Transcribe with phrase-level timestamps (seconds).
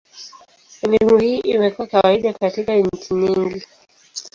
[0.81, 3.67] Elimu hii imekuwa kawaida katika nchi nyingi.